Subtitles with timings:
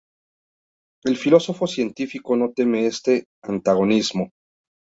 [1.03, 4.31] El filósofo científico no teme este antagonismo.